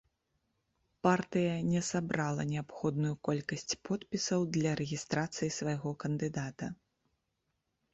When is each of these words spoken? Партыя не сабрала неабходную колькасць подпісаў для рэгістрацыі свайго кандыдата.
Партыя 1.07 1.51
не 1.73 1.81
сабрала 1.89 2.47
неабходную 2.53 3.13
колькасць 3.29 3.73
подпісаў 3.91 4.49
для 4.57 4.71
рэгістрацыі 4.81 5.55
свайго 5.61 5.89
кандыдата. 6.07 6.65